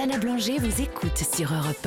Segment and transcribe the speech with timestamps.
[0.00, 1.84] Sana Blanger vous écoute sur Europe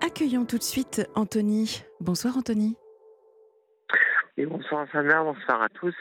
[0.00, 0.06] 1.
[0.06, 1.84] Accueillons tout de suite Anthony.
[2.00, 2.78] Bonsoir Anthony.
[4.38, 5.94] Et bonsoir Sana, bonsoir à tous.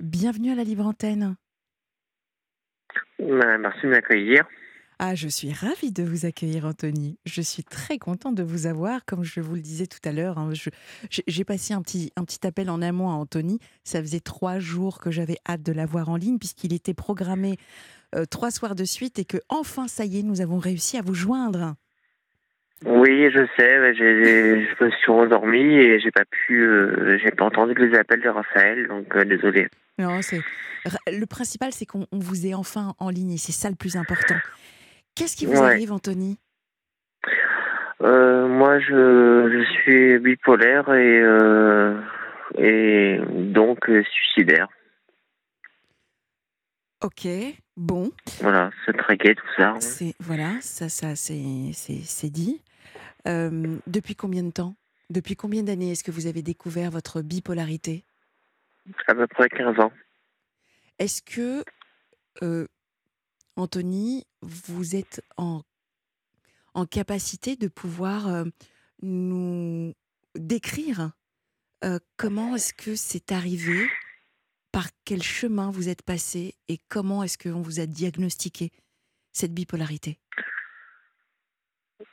[0.00, 1.36] Bienvenue à la Libre Antenne.
[3.18, 4.48] Merci de m'accueillir.
[5.00, 7.18] Ah, je suis ravie de vous accueillir, Anthony.
[7.24, 9.04] Je suis très contente de vous avoir.
[9.04, 10.50] Comme je vous le disais tout à l'heure, hein,
[11.10, 13.60] j'ai passé un petit, un petit appel en amont à Anthony.
[13.84, 17.58] Ça faisait trois jours que j'avais hâte de l'avoir en ligne, puisqu'il était programmé
[18.16, 21.02] euh, trois soirs de suite et que, enfin, ça y est, nous avons réussi à
[21.02, 21.76] vous joindre.
[22.84, 23.94] Oui, je sais.
[23.94, 28.28] Je me suis endormi et j'ai pas pu, euh, j'ai pas entendu les appels de
[28.28, 29.68] Raphaël, donc euh, désolé.
[29.98, 30.40] Non, c'est
[31.06, 34.36] le principal, c'est qu'on vous ait enfin en ligne et c'est ça le plus important.
[35.18, 36.38] Qu'est-ce qui vous arrive, Anthony?
[38.02, 42.00] Euh, Moi, je, je, suis bipolaire et, euh,
[42.56, 44.68] et donc euh, suicidaire.
[47.02, 47.26] Ok,
[47.76, 48.12] bon.
[48.40, 49.74] Voilà, c'est très gai tout ça.
[49.80, 52.62] C'est voilà, ça, ça, c'est dit.
[53.26, 54.76] depuis combien de temps?
[55.10, 58.04] Depuis combien d'années est-ce que vous avez découvert votre bipolarité?
[59.08, 59.92] À peu près 15 ans.
[61.00, 61.64] Est-ce que
[63.58, 65.62] Anthony, vous êtes en,
[66.74, 68.44] en capacité de pouvoir euh,
[69.02, 69.92] nous
[70.36, 71.10] décrire
[71.84, 73.88] euh, comment est-ce que c'est arrivé,
[74.70, 78.70] par quel chemin vous êtes passé et comment est-ce qu'on vous a diagnostiqué
[79.32, 80.18] cette bipolarité?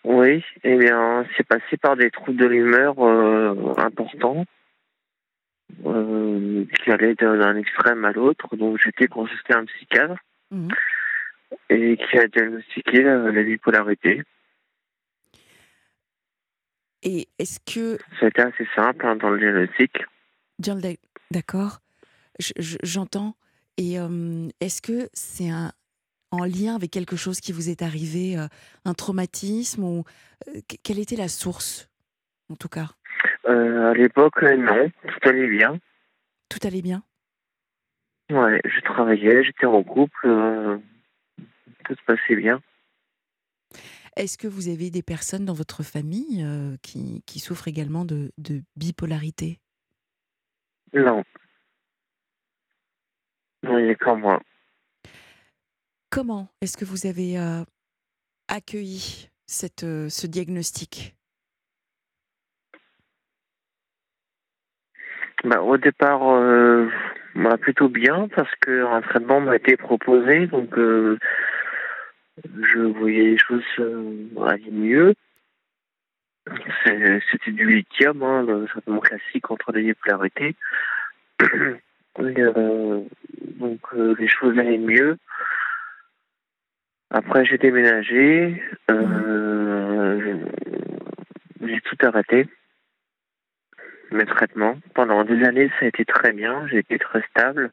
[0.04, 4.46] Oui, eh bien, c'est passé par des troubles de l'humeur euh, importants
[5.84, 8.56] qui allaient d'un extrême à l'autre.
[8.56, 10.16] Donc j'étais consulté un psychiatre.
[10.50, 10.70] Mmh
[11.70, 14.24] et qui a diagnostiqué la, bipolarité.
[17.04, 18.00] Et est-ce que...
[18.20, 19.92] C'était assez simple hein, dans le diagnostic.
[21.32, 21.80] D'accord,
[22.84, 23.36] j'entends.
[23.78, 25.72] Et euh, est-ce que c'est un,
[26.32, 28.48] en lien avec quelque chose qui vous est arrivé, euh,
[28.86, 30.04] un traumatisme ou
[30.48, 31.90] euh, quelle était la source,
[32.50, 32.88] en tout cas?
[33.44, 35.80] À l'époque, non, tout allait bien.
[36.50, 37.03] Tout allait bien?
[38.31, 40.80] Ouais, je travaillais, j'étais en couple,
[42.06, 42.62] passait bien.
[44.16, 48.32] Est-ce que vous avez des personnes dans votre famille euh, qui, qui, souffrent également de,
[48.38, 49.60] de bipolarité?
[50.94, 51.24] Non.
[53.64, 54.42] Non, il n'y a qu'en moi.
[56.10, 57.66] Comment est-ce que vous avez euh,
[58.48, 61.18] accueilli cette, euh, ce diagnostic?
[65.44, 66.22] Bah, Au départ,
[67.36, 70.48] bah, plutôt bien parce qu'un traitement m'a été proposé.
[70.48, 70.74] Donc,
[72.44, 75.13] je voyais les choses euh, aller mieux.
[76.85, 80.56] C'était du lithium, hein, le traitement classique contre la bipolarité.
[82.19, 83.01] euh,
[83.59, 85.18] donc euh, les choses allaient mieux.
[87.09, 88.62] Après j'ai déménagé,
[91.62, 92.47] j'ai tout arrêté,
[94.12, 94.78] mes traitements.
[94.94, 97.72] Pendant des années ça a été très bien, j'ai été très stable.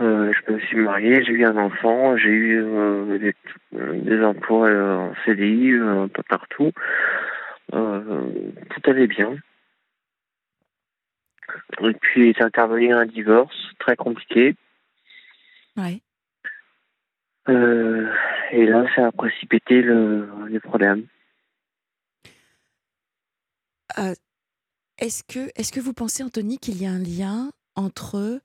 [0.00, 3.34] Euh, je me suis marié, j'ai eu un enfant, j'ai eu euh, des,
[3.72, 6.70] des, emplois euh, en CDI un peu partout.
[7.72, 9.36] tout allait bien.
[11.80, 14.54] Et puis est intervenu un divorce très compliqué.
[15.76, 16.00] Ouais.
[17.48, 21.06] et là, ça a précipité le, les problèmes.
[24.98, 28.40] est-ce que, est-ce que vous pensez, Anthony, qu'il y a un lien entre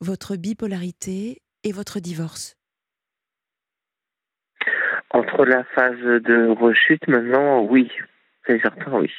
[0.00, 2.56] votre bipolarité et votre divorce
[5.10, 7.90] Entre la phase de rechute maintenant, oui,
[8.46, 9.10] c'est certain, oui.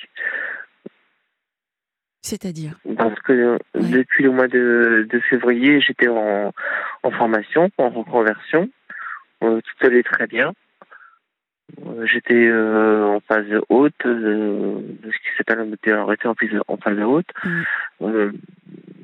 [2.21, 6.51] C'est-à-dire Parce que depuis le mois de, février, j'étais en,
[7.17, 8.69] formation, en reconversion.
[9.43, 10.53] Euh, tout allait très bien.
[11.85, 16.35] Euh, j'étais euh, en phase haute, de ce qui s'appelle arrêté en
[16.67, 17.27] en phase haute.
[17.43, 18.31] Mm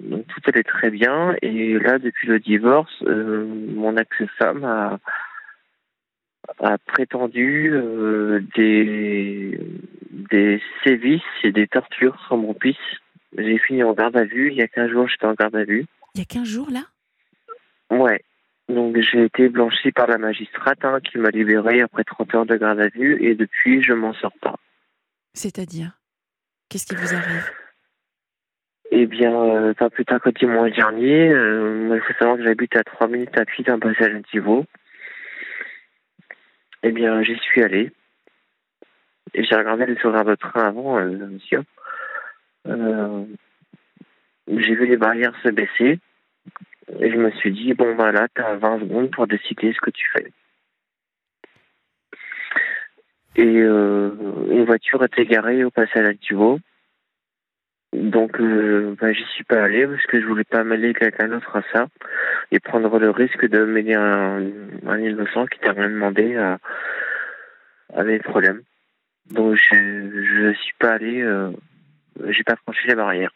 [0.03, 1.35] donc tout allait très bien.
[1.41, 4.99] Et là, depuis le divorce, euh, mon ex-femme a,
[6.59, 9.59] a prétendu euh, des,
[10.11, 12.77] des sévices et des tortures sur mon fils.
[13.37, 14.51] J'ai fini en garde à vue.
[14.51, 15.85] Il y a 15 jours, j'étais en garde à vue.
[16.15, 16.83] Il y a 15 jours, là?
[17.89, 18.21] Ouais.
[18.69, 22.55] Donc j'ai été blanchi par la magistrate hein, qui m'a libéré après 30 heures de
[22.55, 24.55] garde à vue et depuis, je m'en sors pas.
[25.33, 25.99] C'est-à-dire?
[26.69, 27.51] Qu'est-ce qui vous arrive?
[28.91, 32.75] Eh bien, euh, pas plus tard que dimanche dernier, euh, il faut savoir que j'habite
[32.75, 34.65] à 3 minutes à pied d'un passage à Thibault.
[36.83, 37.91] Eh bien, j'y suis allé.
[39.33, 41.63] Et j'ai regardé les horaires de train avant, euh, monsieur.
[44.47, 45.99] j'ai vu les barrières se baisser.
[46.99, 49.81] Et je me suis dit, bon, bah là, tu as 20 secondes pour décider ce
[49.81, 50.31] que tu fais.
[53.35, 54.11] Et euh,
[54.51, 56.59] une voiture était garée au passage à Tuvo.
[57.93, 61.55] Donc, euh, bah, j'y suis pas allé parce que je voulais pas mêler quelqu'un d'autre
[61.55, 61.87] à ça
[62.51, 64.43] et prendre le risque de mêler un,
[64.87, 66.59] un innocent qui t'a rien demandé à,
[67.95, 68.61] à mes problèmes.
[69.31, 71.51] Donc, je, je suis pas allé, euh,
[72.29, 73.31] j'ai pas franchi la barrière.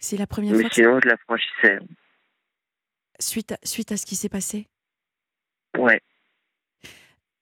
[0.00, 1.78] C'est la première Mais fois que- sinon, je la franchissais.
[3.20, 4.66] suite, à, suite à ce qui s'est passé?
[5.78, 6.00] Ouais.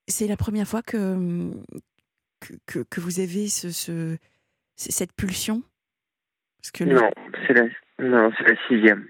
[0.07, 1.51] C'est la première fois que,
[2.41, 4.17] que, que, que vous avez ce, ce,
[4.75, 5.63] cette pulsion?
[6.61, 7.11] Parce que le- Non,
[7.47, 7.65] c'est la,
[7.99, 9.07] non, c'est la sixième.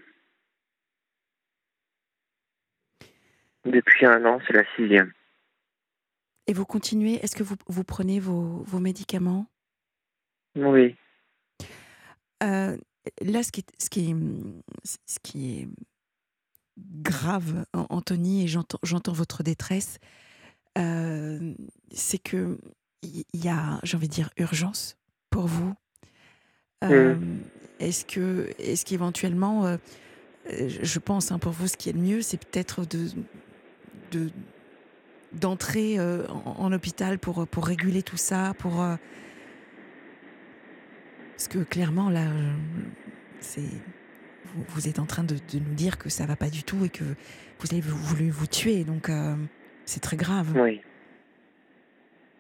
[3.66, 5.12] Depuis un an, c'est la sixième.
[6.48, 7.16] Et vous continuez?
[7.24, 9.48] Est-ce que vous, vous prenez vos, vos médicaments?
[10.56, 10.96] Oui.
[12.42, 12.78] Euh,
[13.22, 14.16] Là, ce qui est, ce qui est,
[15.06, 15.68] ce qui est
[16.78, 19.98] grave, An- Anthony, et j'entends votre détresse,
[20.78, 21.54] euh,
[21.92, 22.60] c'est que
[23.02, 24.98] il y a, j'ai envie de dire, urgence
[25.30, 25.74] pour vous.
[26.84, 27.16] Euh,
[27.80, 29.78] Est-ce que, est-ce qu'éventuellement, euh,
[30.50, 33.10] je pense, hein, pour vous, ce qui est le mieux, c'est peut-être de,
[34.12, 34.30] de
[35.32, 38.84] d'entrer en, en hôpital pour pour réguler tout ça, pour
[41.40, 42.54] parce que clairement là, euh,
[43.40, 46.64] c'est vous, vous êtes en train de, de nous dire que ça va pas du
[46.64, 47.06] tout et que
[47.60, 49.38] vous avez voulu vous tuer, donc euh,
[49.86, 50.52] c'est très grave.
[50.54, 50.82] Oui.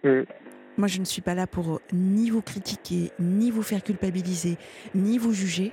[0.04, 0.24] Mm.
[0.78, 4.58] Moi, je ne suis pas là pour ni vous critiquer, ni vous faire culpabiliser,
[4.94, 5.72] ni vous juger.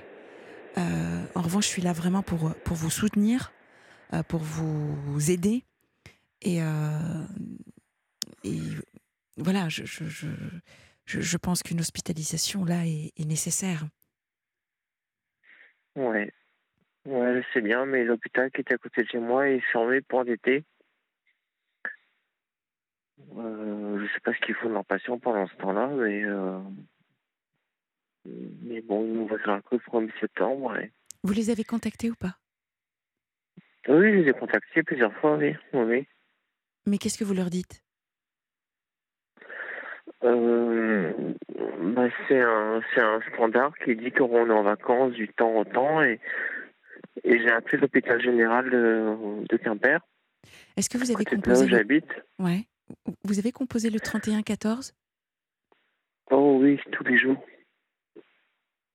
[0.77, 3.51] Euh, en revanche, je suis là vraiment pour, pour vous soutenir,
[4.13, 5.65] euh, pour vous aider.
[6.43, 7.25] Et, euh,
[8.45, 8.61] et
[9.35, 10.27] voilà, je, je, je,
[11.07, 13.85] je, je pense qu'une hospitalisation, là, est, est nécessaire.
[15.95, 16.31] Ouais.
[17.05, 20.23] Ouais, sais bien, mais l'hôpital qui est à côté de chez moi est fermé pour
[20.23, 20.65] l'été.
[23.35, 26.59] Euh, je sais pas ce qu'ils font de leurs patients pendant ce temps-là, mais euh,
[28.25, 30.77] mais bon, ils nous voient un coup pour mi-septembre.
[30.77, 30.91] Et...
[31.23, 32.37] Vous les avez contactés ou pas?
[33.87, 36.07] Oui, je les ai contactés plusieurs fois, oui, oui.
[36.85, 37.83] Mais qu'est-ce que vous leur dites?
[40.23, 41.13] Euh,
[41.79, 42.81] bah, c'est un
[43.33, 46.19] standard qui dit qu'on est en vacances du temps au temps et
[47.23, 49.99] et j'ai appelé l'hôpital général de, de Quimper,
[50.75, 51.77] Est-ce que vous avez là composé où le...
[51.77, 52.09] j'habite.
[52.39, 52.67] Ouais.
[53.23, 54.93] Vous avez composé le 31-14
[56.31, 57.43] Oh oui, tous les jours.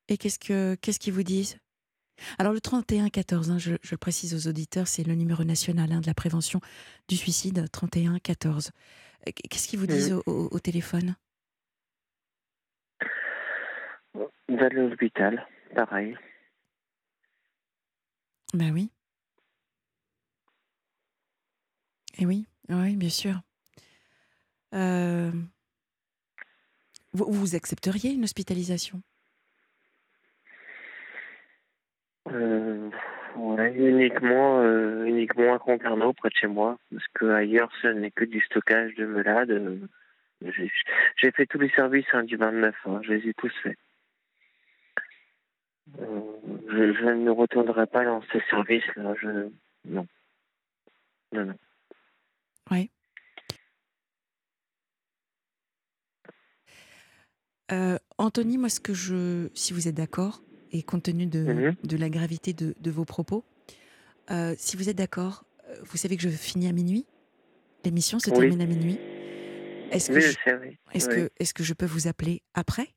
[0.08, 1.58] Et qu'est-ce que qu'est-ce qu'ils vous disent?
[2.38, 6.00] Alors le 31-14, hein, je, je le précise aux auditeurs, c'est le numéro national hein,
[6.00, 6.60] de la prévention
[7.08, 8.70] du suicide, 31-14.
[9.24, 11.14] Qu'est-ce qu'ils vous disent au, au- au téléphone?
[14.48, 16.16] D'aller à l'hôpital, pareil.
[18.54, 18.90] Ben oui.
[22.18, 23.40] Et oui, oui, bien sûr.
[24.74, 25.32] Euh,
[27.14, 29.02] Vous, vous accepteriez une hospitalisation?
[32.28, 32.90] Euh,
[33.36, 38.10] ouais, uniquement, euh, uniquement à Concarneau, près de chez moi, parce que ailleurs, ce n'est
[38.10, 39.50] que du stockage de malades.
[39.50, 39.78] Euh,
[41.16, 43.78] J'ai fait tous les services hein, du 29, hein, je les ai tous faits.
[46.00, 46.20] Euh,
[46.68, 49.14] je, ne retournerai pas dans ces services-là.
[49.84, 50.06] Non.
[51.32, 51.54] Non, non.
[57.72, 60.42] Euh, Anthony, moi, ce que je, si vous êtes d'accord,
[60.72, 61.76] et compte tenu de, Mhm.
[61.84, 63.44] de la gravité de, de vos propos,
[64.30, 67.06] euh, si vous êtes d'accord, euh, vous savez que je finis à minuit.
[67.84, 68.36] L'émission se Oui.
[68.36, 68.98] termine à minuit.
[69.90, 70.78] Est-ce que, Oui, je, je sais, oui.
[71.38, 72.94] est-ce que, je peux vous appeler après?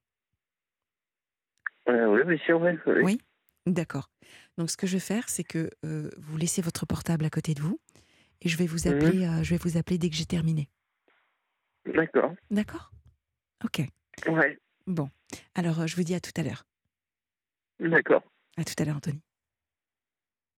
[1.89, 2.61] Euh, oui, bien sûr,
[3.01, 3.19] oui.
[3.67, 4.11] D'accord.
[4.59, 7.55] Donc, ce que je vais faire, c'est que euh, vous laissez votre portable à côté
[7.55, 7.79] de vous,
[8.41, 8.93] et je vais vous Mhm.
[8.93, 9.39] appeler.
[9.43, 10.69] je vais vous appeler dès que j'ai terminé.
[11.85, 12.33] D'accord.
[12.51, 12.91] D'accord?
[13.63, 13.81] Ok.
[14.27, 15.09] Ouais, Bon.
[15.55, 16.65] Alors, je vous dis à tout à l'heure.
[17.79, 18.23] D'accord.
[18.57, 19.21] À tout à l'heure, Anthony.